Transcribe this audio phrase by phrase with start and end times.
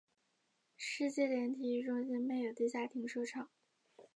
[0.77, 3.49] 世纪莲体育中心配有地下停车场。